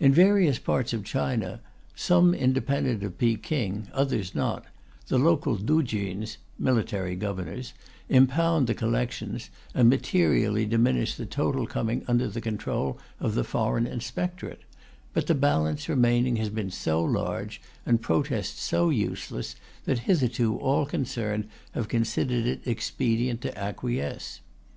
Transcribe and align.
In 0.00 0.12
various 0.12 0.58
parts 0.58 0.92
of 0.92 1.04
China, 1.04 1.60
some 1.94 2.34
independent 2.34 3.04
of 3.04 3.18
Peking, 3.18 3.86
others 3.94 4.34
not, 4.34 4.64
the 5.06 5.16
local 5.16 5.56
Tuchuns 5.56 6.38
(military 6.58 7.14
governors) 7.14 7.72
impound 8.08 8.66
the 8.66 8.74
collections 8.74 9.48
and 9.72 9.88
materially 9.88 10.66
diminish 10.66 11.14
the 11.14 11.24
total 11.24 11.68
coming 11.68 12.04
under 12.08 12.26
the 12.26 12.40
control 12.40 12.98
of 13.20 13.36
the 13.36 13.44
foreign 13.44 13.86
inspectorate, 13.86 14.62
but 15.14 15.28
the 15.28 15.36
balance 15.36 15.88
remaining 15.88 16.34
has 16.34 16.48
been 16.48 16.72
so 16.72 17.00
large, 17.00 17.60
and 17.86 18.02
protest 18.02 18.58
so 18.58 18.88
useless, 18.90 19.54
that 19.84 20.00
hitherto 20.00 20.58
all 20.58 20.84
concerned 20.84 21.48
have 21.74 21.86
considered 21.86 22.44
it 22.44 22.60
expedient 22.66 23.40
to 23.42 23.56
acquiesce. 23.56 24.40